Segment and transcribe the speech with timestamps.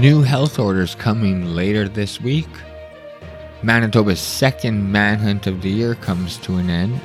[0.00, 2.48] New health orders coming later this week.
[3.62, 6.98] Manitoba's second manhunt of the year comes to an end.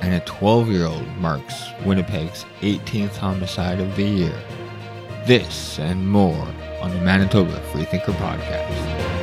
[0.00, 1.54] And a 12 year old marks
[1.84, 4.42] Winnipeg's 18th homicide of the year.
[5.26, 6.48] This and more
[6.80, 9.15] on the Manitoba Freethinker Podcast.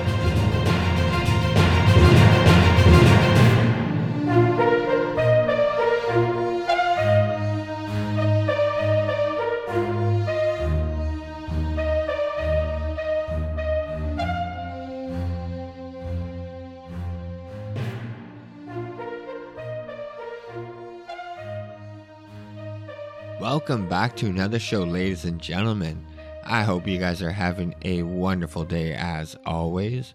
[23.43, 26.05] Welcome back to another show, ladies and gentlemen.
[26.45, 30.13] I hope you guys are having a wonderful day as always.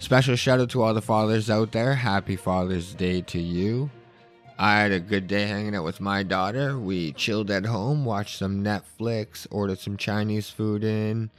[0.00, 1.94] Special shout out to all the fathers out there.
[1.94, 3.88] Happy Father's Day to you.
[4.58, 6.76] I had a good day hanging out with my daughter.
[6.76, 11.30] We chilled at home, watched some Netflix, ordered some Chinese food in.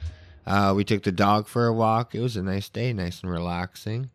[0.46, 2.14] Uh, we took the dog for a walk.
[2.14, 4.08] It was a nice day, nice and relaxing.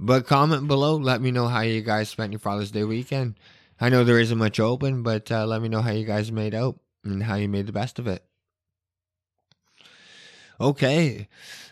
[0.00, 3.34] But comment below, let me know how you guys spent your Father's Day weekend.
[3.80, 6.54] I know there isn't much open, but uh, let me know how you guys made
[6.54, 8.24] out and how you made the best of it.
[10.60, 11.28] Okay.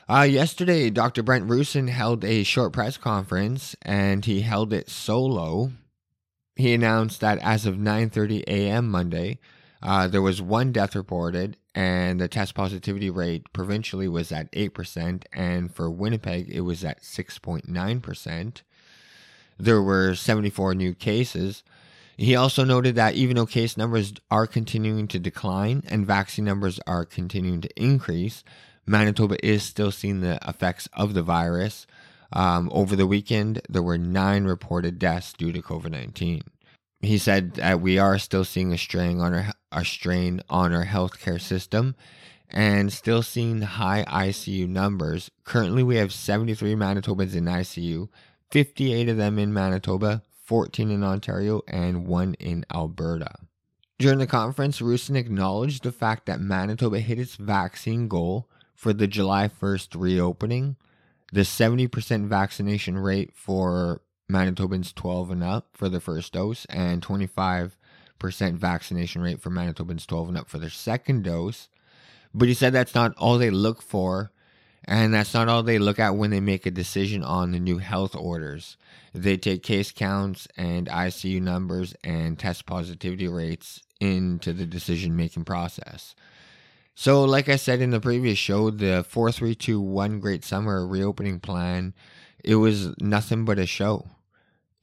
[0.09, 1.23] Uh, yesterday, Dr.
[1.23, 5.73] Brent Roussin held a short press conference, and he held it solo.
[6.57, 8.91] He announced that as of 9:30 a.m.
[8.91, 9.39] Monday,
[9.83, 15.25] uh, there was one death reported, and the test positivity rate provincially was at 8%,
[15.33, 18.63] and for Winnipeg, it was at 6.9%.
[19.59, 21.63] There were 74 new cases.
[22.23, 26.79] He also noted that even though case numbers are continuing to decline and vaccine numbers
[26.87, 28.45] are continuing to increase,
[28.87, 31.85] Manitoba is still seeing the effects of the virus.
[32.33, 36.43] Um, over the weekend, there were nine reported deaths due to COVID 19.
[37.01, 40.85] He said that we are still seeing a strain on our, a strain on our
[40.87, 41.97] healthcare system
[42.49, 45.29] and still seeing high ICU numbers.
[45.43, 48.09] Currently, we have 73 Manitobans in ICU,
[48.53, 53.35] 58 of them in Manitoba, 14 in Ontario, and one in Alberta.
[53.99, 59.07] During the conference, Roussin acknowledged the fact that Manitoba hit its vaccine goal for the
[59.07, 60.77] July 1st reopening.
[61.33, 67.71] The 70% vaccination rate for Manitobans 12 and up for the first dose, and 25%
[68.55, 71.69] vaccination rate for Manitobans 12 and up for their second dose.
[72.35, 74.32] But he said that's not all they look for
[74.85, 77.79] and that's not all they look at when they make a decision on the new
[77.79, 78.77] health orders.
[79.15, 85.45] They take case counts and ICU numbers and test positivity rates into the decision making
[85.45, 86.15] process.
[86.95, 91.95] So, like I said in the previous show, the 4321 Great Summer reopening plan,
[92.45, 94.09] it was nothing but a show.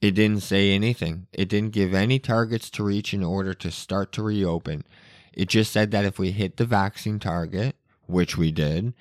[0.00, 1.26] It didn't say anything.
[1.32, 4.84] It didn't give any targets to reach in order to start to reopen.
[5.32, 8.94] It just said that if we hit the vaccine target, which we did,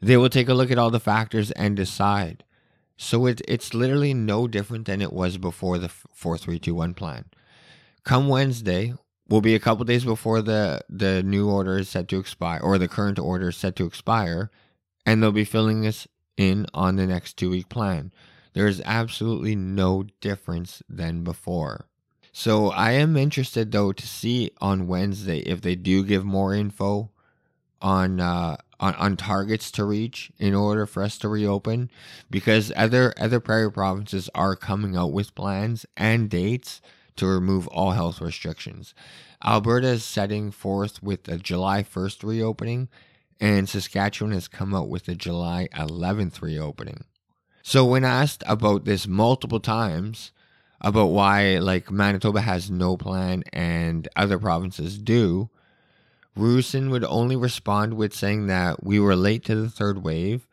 [0.00, 2.44] they will take a look at all the factors and decide.
[2.96, 7.26] So it, it's literally no different than it was before the 4321 plan.
[8.04, 8.94] Come Wednesday,
[9.28, 12.78] will be a couple days before the, the new order is set to expire, or
[12.78, 14.50] the current order is set to expire,
[15.04, 18.12] and they'll be filling us in on the next two week plan.
[18.54, 21.86] There is absolutely no difference than before.
[22.32, 27.10] So I am interested though to see on Wednesday if they do give more info
[27.80, 31.90] on uh, on, on targets to reach in order for us to reopen
[32.30, 36.80] because other other prairie provinces are coming out with plans and dates
[37.16, 38.94] to remove all health restrictions.
[39.44, 42.88] Alberta is setting forth with a July 1st reopening
[43.40, 47.04] and Saskatchewan has come out with a July 11th reopening.
[47.62, 50.32] So when asked about this multiple times
[50.80, 55.50] about why like Manitoba has no plan and other provinces do,
[56.38, 60.46] Roussin would only respond with saying that we were late to the third wave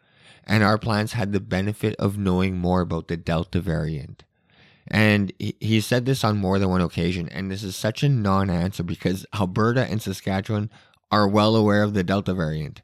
[0.45, 4.23] and our plans had the benefit of knowing more about the Delta variant.
[4.87, 8.51] And he said this on more than one occasion, and this is such a non
[8.51, 10.69] answer because Alberta and Saskatchewan
[11.11, 12.83] are well aware of the Delta variant.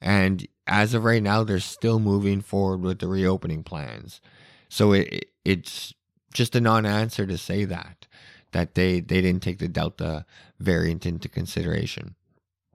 [0.00, 4.22] And as of right now, they're still moving forward with the reopening plans.
[4.70, 5.92] So it, it's
[6.32, 8.06] just a non answer to say that,
[8.52, 10.24] that they, they didn't take the Delta
[10.58, 12.14] variant into consideration.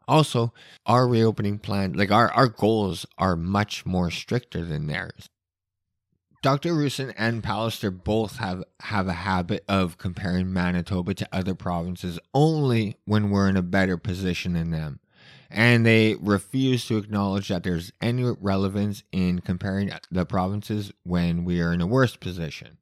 [0.08, 0.54] Also,
[0.86, 5.30] our reopening plan, like our, our goals are much more stricter than theirs.
[6.42, 6.74] Dr.
[6.74, 12.96] Roussin and Pallister both have, have a habit of comparing Manitoba to other provinces only
[13.06, 15.00] when we're in a better position than them.
[15.50, 21.62] And they refuse to acknowledge that there's any relevance in comparing the provinces when we
[21.62, 22.78] are in a worse position.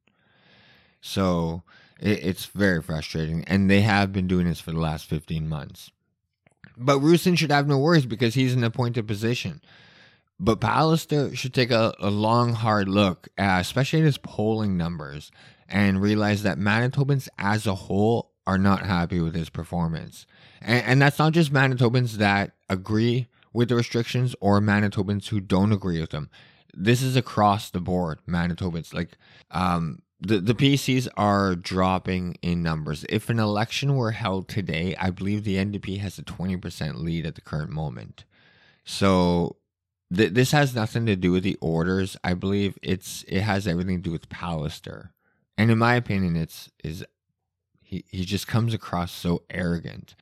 [1.00, 1.62] So
[2.00, 3.44] it, it's very frustrating.
[3.44, 5.90] And they have been doing this for the last 15 months.
[6.76, 9.60] But Roussin should have no worries because he's in an appointed position.
[10.38, 15.30] But Pallister should take a, a long, hard look, uh, especially at his polling numbers,
[15.68, 20.26] and realize that Manitobans as a whole are not happy with his performance.
[20.60, 25.72] And, and that's not just Manitobans that agree with the restrictions or Manitobans who don't
[25.72, 26.28] agree with them.
[26.74, 28.92] This is across the board, Manitobans.
[28.92, 29.16] Like,
[29.50, 33.04] um, the, the PCs are dropping in numbers.
[33.08, 37.34] If an election were held today, I believe the NDP has a 20% lead at
[37.34, 38.24] the current moment.
[38.84, 39.56] So
[40.14, 42.16] th- this has nothing to do with the orders.
[42.24, 45.10] I believe it's it has everything to do with Pallister.
[45.58, 47.04] And in my opinion, it's is
[47.82, 50.16] he, he just comes across so arrogant.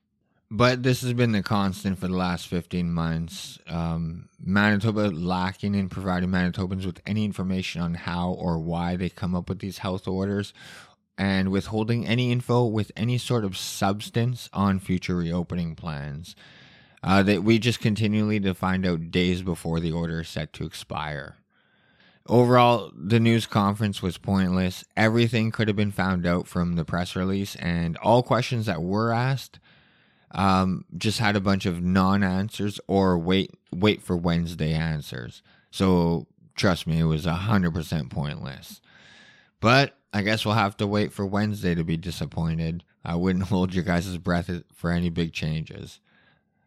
[0.56, 3.58] But this has been the constant for the last 15 months.
[3.66, 9.34] Um, Manitoba lacking in providing Manitobans with any information on how or why they come
[9.34, 10.54] up with these health orders
[11.18, 16.36] and withholding any info with any sort of substance on future reopening plans.
[17.02, 20.64] Uh, that we just continually to find out days before the order is set to
[20.64, 21.34] expire.
[22.28, 24.84] Overall, the news conference was pointless.
[24.96, 29.12] Everything could have been found out from the press release, and all questions that were
[29.12, 29.58] asked
[30.34, 35.42] um, just had a bunch of non-answers or wait wait for Wednesday answers.
[35.70, 38.80] So trust me, it was hundred percent pointless.
[39.60, 42.84] But I guess we'll have to wait for Wednesday to be disappointed.
[43.04, 46.00] I wouldn't hold your guys' breath for any big changes.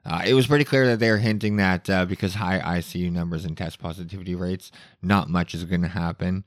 [0.05, 3.43] Uh, it was pretty clear that they were hinting that uh, because high ICU numbers
[3.43, 4.71] and test positivity rates,
[5.01, 6.45] not much is going to happen.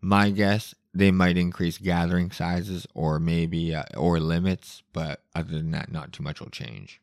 [0.00, 5.70] My guess, they might increase gathering sizes or maybe uh, or limits, but other than
[5.70, 7.00] that, not too much will change.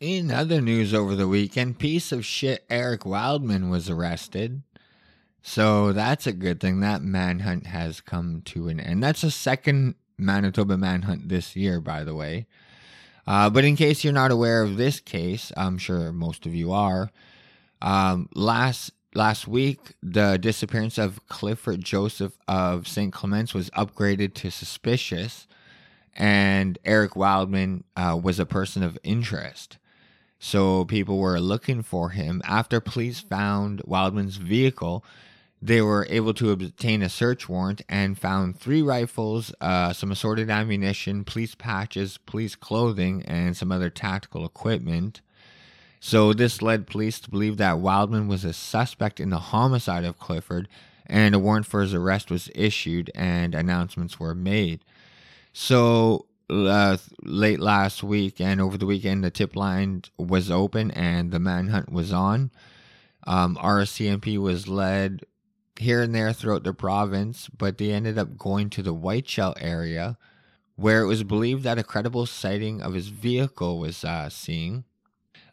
[0.00, 4.62] In other news over the weekend, piece of shit Eric Wildman was arrested.
[5.42, 6.80] So that's a good thing.
[6.80, 9.02] That manhunt has come to an end.
[9.02, 12.46] That's a second Manitoba manhunt this year, by the way.
[13.26, 16.72] Uh, but in case you're not aware of this case, I'm sure most of you
[16.72, 17.10] are.
[17.80, 23.12] Um, last last week, the disappearance of Clifford Joseph of St.
[23.12, 25.46] Clements was upgraded to suspicious,
[26.14, 29.78] and Eric Wildman uh, was a person of interest.
[30.38, 32.40] So people were looking for him.
[32.44, 35.04] After police found Wildman's vehicle,
[35.62, 40.48] they were able to obtain a search warrant and found three rifles, uh, some assorted
[40.48, 45.20] ammunition, police patches, police clothing, and some other tactical equipment.
[46.02, 50.18] So, this led police to believe that Wildman was a suspect in the homicide of
[50.18, 50.66] Clifford,
[51.04, 54.82] and a warrant for his arrest was issued and announcements were made.
[55.52, 61.30] So, uh, late last week and over the weekend, the tip line was open and
[61.30, 62.50] the manhunt was on.
[63.26, 65.20] Um, RCMP was led
[65.78, 70.16] here and there throughout the province, but they ended up going to the Whiteshell area
[70.76, 74.84] where it was believed that a credible sighting of his vehicle was uh, seen.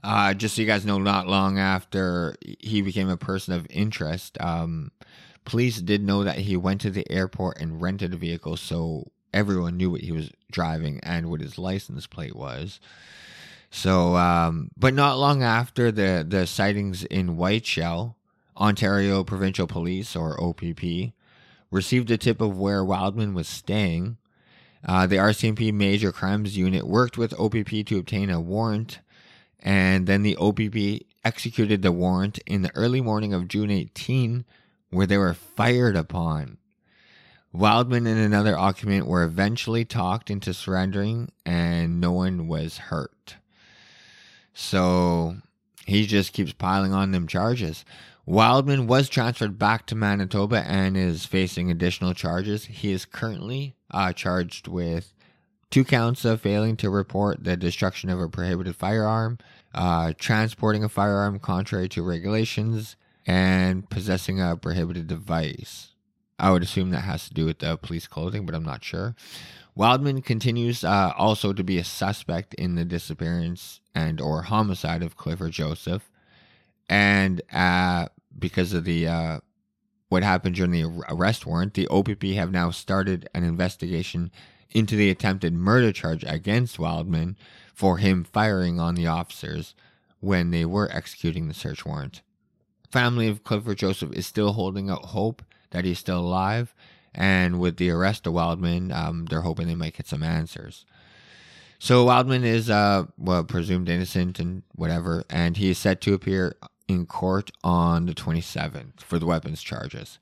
[0.03, 4.37] Uh, just so you guys know, not long after he became a person of interest,
[4.39, 4.91] um,
[5.45, 9.77] police did know that he went to the airport and rented a vehicle, so everyone
[9.77, 12.79] knew what he was driving and what his license plate was.
[13.69, 18.15] So, um, but not long after the the sightings in Whiteshell,
[18.55, 21.13] Ontario Provincial Police, or OPP,
[21.69, 24.17] received a tip of where Wildman was staying.
[24.85, 28.99] Uh, the RCMP Major Crimes Unit worked with OPP to obtain a warrant,
[29.59, 34.45] and then the OPP executed the warrant in the early morning of June 18,
[34.89, 36.57] where they were fired upon.
[37.51, 43.35] Wildman and another occupant were eventually talked into surrendering, and no one was hurt.
[44.53, 45.37] So
[45.85, 47.85] he just keeps piling on them charges.
[48.25, 52.65] Wildman was transferred back to Manitoba and is facing additional charges.
[52.65, 55.13] He is currently uh, charged with
[55.69, 59.37] two counts of failing to report the destruction of a prohibited firearm,
[59.73, 62.95] uh, transporting a firearm contrary to regulations,
[63.25, 65.89] and possessing a prohibited device.
[66.39, 69.15] I would assume that has to do with the police clothing, but I'm not sure.
[69.75, 75.17] Wildman continues uh, also to be a suspect in the disappearance and or homicide of
[75.17, 76.09] Clifford Joseph,
[76.89, 78.07] and uh,
[78.39, 79.39] because of the uh,
[80.09, 84.31] what happened during the arrest warrant, the OPP have now started an investigation
[84.71, 87.37] into the attempted murder charge against Wildman
[87.73, 89.75] for him firing on the officers
[90.19, 92.21] when they were executing the search warrant.
[92.91, 96.73] Family of Clifford Joseph is still holding out hope that he's still alive,
[97.13, 100.85] and with the arrest of Wildman, um, they're hoping they might get some answers.
[101.79, 106.55] So Wildman is uh, well presumed innocent and whatever, and he is set to appear
[106.87, 110.17] in court on the 27th for the weapons charges,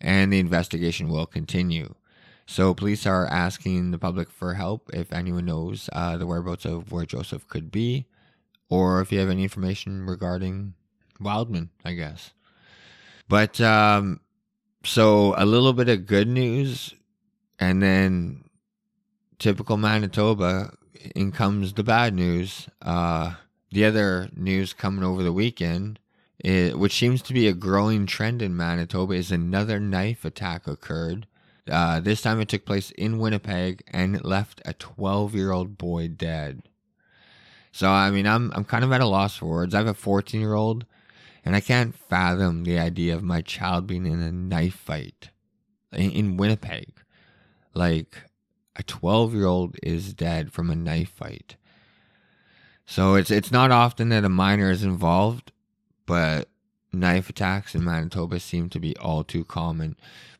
[0.00, 1.94] and the investigation will continue.
[2.46, 6.92] So, police are asking the public for help if anyone knows uh, the whereabouts of
[6.92, 8.06] where Joseph could be,
[8.68, 10.74] or if you have any information regarding
[11.20, 12.32] Wildman, I guess.
[13.28, 14.20] But um,
[14.84, 16.94] so a little bit of good news,
[17.58, 18.44] and then
[19.38, 20.72] typical Manitoba,
[21.14, 22.68] in comes the bad news.
[22.80, 23.34] Uh,
[23.70, 25.98] the other news coming over the weekend,
[26.38, 31.26] it, which seems to be a growing trend in Manitoba, is another knife attack occurred.
[31.70, 35.76] Uh, this time it took place in Winnipeg and it left a 12 year old
[35.76, 36.62] boy dead.
[37.72, 39.74] So I mean, I'm I'm kind of at a loss for words.
[39.74, 40.86] I have a 14 year old,
[41.44, 45.30] and I can't fathom the idea of my child being in a knife fight
[45.92, 46.92] in, in Winnipeg.
[47.74, 48.16] Like
[48.76, 51.56] a 12 year old is dead from a knife fight.
[52.86, 55.52] So it's it's not often that a minor is involved,
[56.06, 56.48] but
[56.92, 59.96] knife attacks in Manitoba seem to be all too common.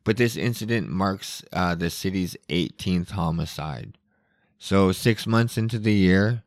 [0.06, 3.98] But this incident marks uh, the city's 18th homicide.
[4.56, 6.44] So six months into the year,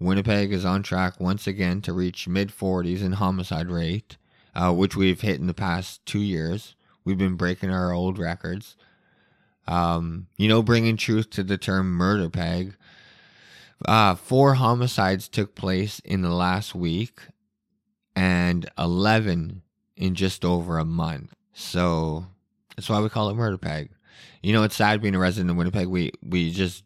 [0.00, 4.16] Winnipeg is on track once again to reach mid 40s in homicide rate,
[4.54, 6.76] uh, which we've hit in the past two years.
[7.04, 8.74] We've been breaking our old records.
[9.68, 12.74] Um, you know, bringing truth to the term murder peg.
[13.84, 17.20] Uh, four homicides took place in the last week
[18.16, 19.60] and 11
[19.94, 21.34] in just over a month.
[21.52, 22.28] So
[22.76, 23.90] that's why we call it murder peg.
[24.42, 25.86] You know, it's sad being a resident of Winnipeg.
[25.86, 26.84] We, we just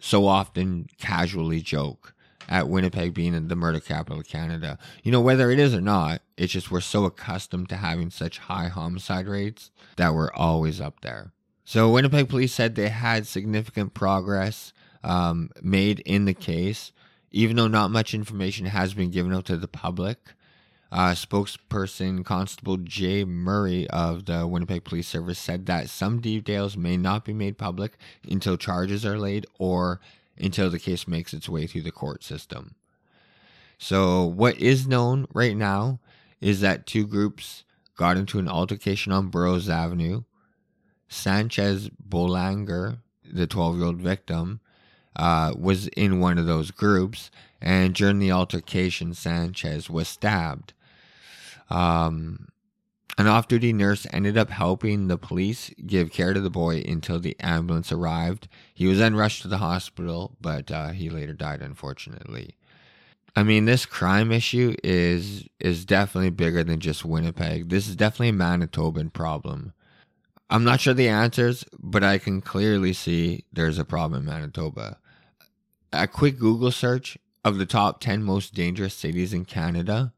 [0.00, 2.14] so often casually joke
[2.48, 4.78] at Winnipeg being the murder capital of Canada.
[5.02, 8.38] You know, whether it is or not, it's just we're so accustomed to having such
[8.38, 11.32] high homicide rates that we're always up there.
[11.64, 16.92] So, Winnipeg police said they had significant progress um, made in the case,
[17.30, 20.34] even though not much information has been given out to the public.
[20.94, 26.96] Uh, spokesperson Constable Jay Murray of the Winnipeg Police Service said that some details may
[26.96, 27.98] not be made public
[28.30, 29.98] until charges are laid or
[30.38, 32.76] until the case makes its way through the court system.
[33.76, 35.98] So, what is known right now
[36.40, 37.64] is that two groups
[37.96, 40.22] got into an altercation on Burroughs Avenue.
[41.08, 44.60] Sanchez Bolanger, the 12 year old victim,
[45.16, 50.72] uh, was in one of those groups, and during the altercation, Sanchez was stabbed.
[51.70, 52.48] Um,
[53.16, 57.20] an off duty nurse ended up helping the police give care to the boy until
[57.20, 58.48] the ambulance arrived.
[58.74, 62.56] He was then rushed to the hospital, but uh, he later died, unfortunately.
[63.36, 67.68] I mean, this crime issue is is definitely bigger than just Winnipeg.
[67.68, 69.72] This is definitely a Manitoban problem.
[70.50, 74.98] I'm not sure the answers, but I can clearly see there's a problem in Manitoba.
[75.92, 80.12] A quick Google search of the top 10 most dangerous cities in Canada,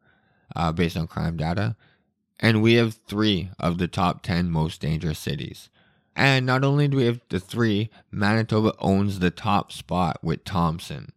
[0.57, 1.77] uh, based on crime data,
[2.41, 5.69] and we have three of the top 10 most dangerous cities.
[6.15, 11.13] And not only do we have the three, Manitoba owns the top spot with Thompson.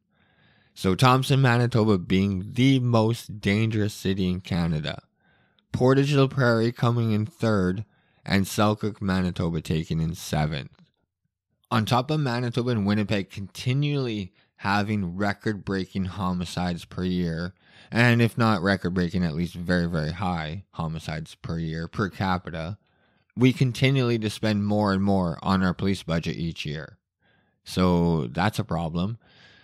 [0.74, 5.04] So, Thompson, Manitoba being the most dangerous city in Canada.
[5.72, 7.86] Portage la Prairie coming in third,
[8.26, 10.72] and Selkirk, Manitoba taking in seventh.
[11.72, 17.54] On top of Manitoba and Winnipeg continually having record breaking homicides per year,
[17.92, 22.78] and if not record breaking, at least very, very high homicides per year per capita,
[23.36, 26.98] we continually to spend more and more on our police budget each year.
[27.64, 29.18] So that's a problem.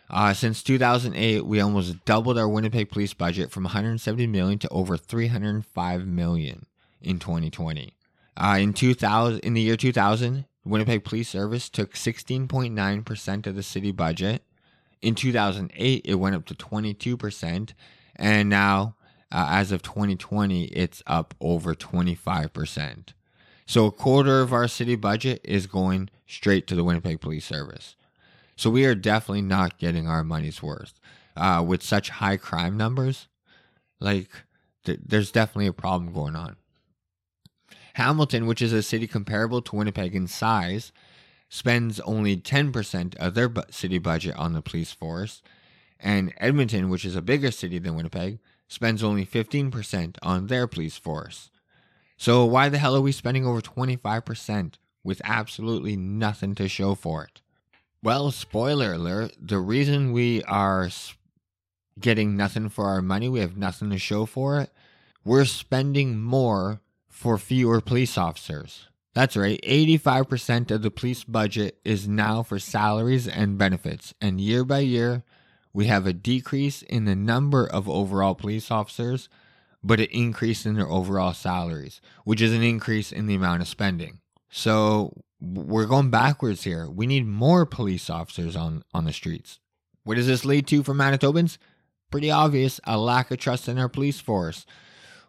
[0.09, 4.97] Uh, since 2008, we almost doubled our Winnipeg police budget from 170 million to over
[4.97, 6.65] 305 million
[7.01, 7.93] in 2020.
[8.37, 13.91] Uh, in 2000, in the year 2000, Winnipeg Police Service took 16.9% of the city
[13.91, 14.43] budget.
[15.01, 17.73] In 2008, it went up to 22%,
[18.15, 18.95] and now,
[19.31, 23.13] uh, as of 2020, it's up over 25%.
[23.65, 27.95] So a quarter of our city budget is going straight to the Winnipeg Police Service.
[28.55, 30.99] So we are definitely not getting our money's worth.
[31.35, 33.27] Uh, with such high crime numbers,
[33.99, 34.29] like
[34.85, 36.55] th- there's definitely a problem going on.
[37.95, 40.93] Hamilton, which is a city comparable to Winnipeg in size,
[41.49, 45.41] spends only 10% of their bu- city budget on the police force,
[45.99, 50.97] and Edmonton, which is a bigger city than Winnipeg, spends only 15% on their police
[50.97, 51.49] force.
[52.17, 54.73] So, why the hell are we spending over 25%
[55.03, 57.41] with absolutely nothing to show for it?
[58.01, 60.89] Well, spoiler alert, the reason we are
[61.99, 64.71] getting nothing for our money, we have nothing to show for it,
[65.23, 68.87] we're spending more for fewer police officers.
[69.13, 74.65] That's right, 85% of the police budget is now for salaries and benefits, and year
[74.65, 75.23] by year,
[75.75, 79.27] we have a decrease in the number of overall police officers,
[79.83, 83.67] but an increase in their overall salaries, which is an increase in the amount of
[83.67, 84.21] spending.
[84.49, 86.89] So we're going backwards here.
[86.89, 89.59] We need more police officers on, on the streets.
[90.05, 91.57] What does this lead to for Manitobans?
[92.09, 94.65] Pretty obvious a lack of trust in our police force.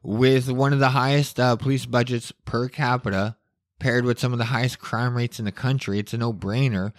[0.07, 3.37] with one of the highest uh, police budgets per capita,
[3.81, 6.93] paired with some of the highest crime rates in the country, it's a no brainer.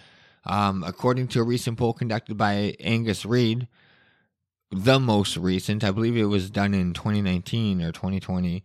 [0.44, 3.68] Um, according to a recent poll conducted by Angus Reid,
[4.70, 8.62] the most recent, I believe it was done in 2019 or 2020.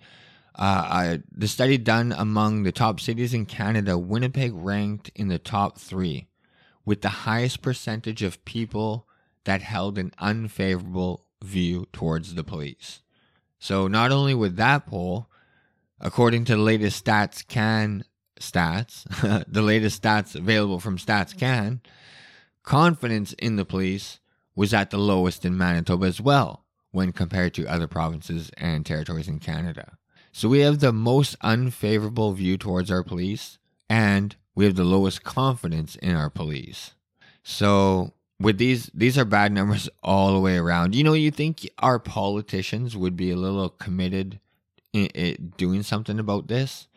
[0.56, 5.80] Uh, the study done among the top cities in Canada, Winnipeg ranked in the top
[5.80, 6.27] three,
[6.86, 9.08] with the highest percentage of people
[9.46, 13.01] that held an unfavorable view towards the police.
[13.58, 15.27] So, not only with that poll,
[16.00, 18.03] according to the latest Stats Can
[18.40, 19.04] stats,
[19.52, 21.82] the latest stats available from Stats Can,
[22.63, 24.20] confidence in the police
[24.56, 29.28] was at the lowest in Manitoba as well when compared to other provinces and territories
[29.28, 29.98] in Canada.
[30.32, 33.58] So we have the most unfavorable view towards our police
[33.90, 36.94] and we have the lowest confidence in our police.
[37.44, 40.96] So with these these are bad numbers all the way around.
[40.96, 44.40] You know, you think our politicians would be a little committed
[44.92, 46.88] in, in doing something about this?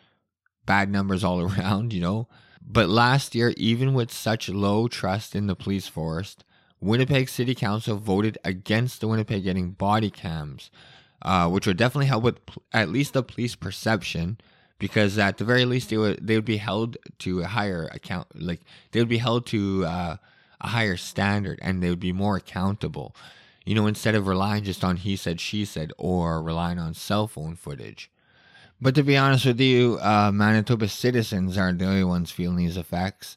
[0.66, 2.28] Bad numbers all around, you know.
[2.68, 6.36] But last year, even with such low trust in the police force,
[6.80, 10.70] Winnipeg City Council voted against the Winnipeg getting body cams
[11.22, 12.38] uh, which would definitely help with
[12.72, 14.38] at least the police perception
[14.78, 18.26] because at the very least they would they would be held to a higher account
[18.34, 18.60] like
[18.92, 20.16] they would be held to uh,
[20.60, 23.14] a higher standard and they would be more accountable
[23.64, 27.26] you know instead of relying just on he said she said or relying on cell
[27.26, 28.10] phone footage
[28.80, 32.76] but to be honest with you uh, manitoba citizens aren't the only ones feeling these
[32.76, 33.36] effects.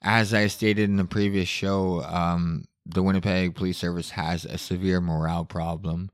[0.00, 5.00] As i stated in the previous show um, the winnipeg police service has a severe
[5.00, 6.10] morale problem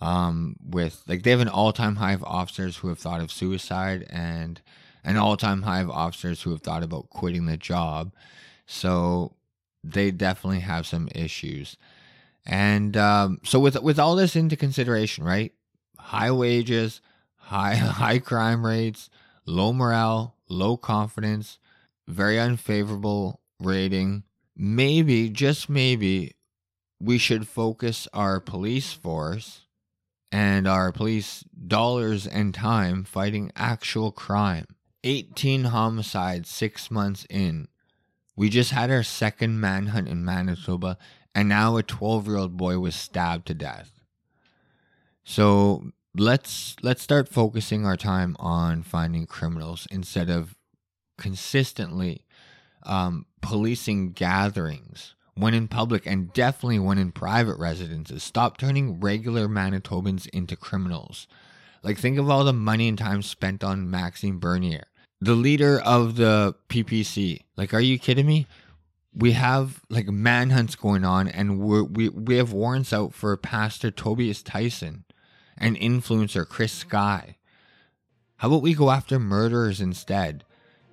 [0.00, 4.06] um, with like they have an all-time high of officers who have thought of suicide
[4.10, 4.60] and
[5.04, 8.12] an all-time high of officers who have thought about quitting the job.
[8.66, 9.34] So
[9.82, 11.76] they definitely have some issues.
[12.44, 15.52] And um, so with with all this into consideration right
[15.98, 17.00] high wages
[17.48, 19.10] high high crime rates
[19.44, 21.58] low morale low confidence
[22.06, 24.22] very unfavorable rating
[24.56, 26.34] maybe just maybe
[27.00, 29.66] we should focus our police force
[30.30, 34.66] and our police dollars and time fighting actual crime.
[35.04, 37.68] 18 homicides six months in.
[38.36, 40.98] We just had our second manhunt in Manitoba,
[41.34, 44.00] and now a 12 year old boy was stabbed to death.
[45.24, 50.56] So let's let's start focusing our time on finding criminals instead of
[51.16, 52.24] consistently
[52.84, 58.22] um, policing gatherings when in public and definitely when in private residences.
[58.22, 61.28] Stop turning regular Manitobans into criminals.
[61.82, 64.84] Like, think of all the money and time spent on Maxime Bernier,
[65.20, 67.42] the leader of the PPC.
[67.56, 68.46] Like, are you kidding me?
[69.14, 73.90] We have like manhunts going on, and we're, we we have warrants out for Pastor
[73.90, 75.04] Tobias Tissen
[75.58, 77.36] and influencer Chris Sky.
[78.36, 80.44] How about we go after murderers instead?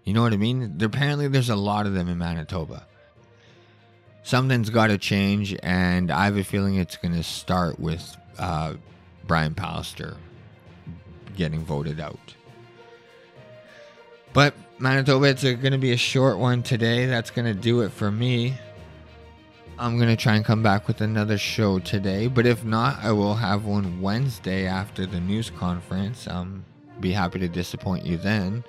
[0.03, 0.77] You know what I mean?
[0.81, 2.87] Apparently, there's a lot of them in Manitoba
[4.25, 8.73] something's got to change, and I have a feeling it's going to start with uh,
[9.25, 10.17] Brian Pallister
[11.37, 12.35] getting voted out.
[14.33, 17.05] But Manitoba, it's going to be a short one today.
[17.05, 18.55] That's going to do it for me.
[19.77, 23.11] I'm going to try and come back with another show today, but if not, I
[23.11, 26.27] will have one Wednesday after the news conference.
[26.27, 26.63] Um,
[27.01, 28.63] be happy to disappoint you then.